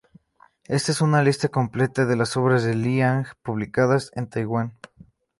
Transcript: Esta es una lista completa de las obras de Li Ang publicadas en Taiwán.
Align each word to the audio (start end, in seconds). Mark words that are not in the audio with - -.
Esta 0.65 0.91
es 0.93 1.01
una 1.01 1.21
lista 1.21 1.49
completa 1.49 2.07
de 2.07 2.15
las 2.15 2.35
obras 2.35 2.63
de 2.63 2.73
Li 2.73 3.03
Ang 3.03 3.27
publicadas 3.43 4.09
en 4.15 4.25
Taiwán. 4.27 4.73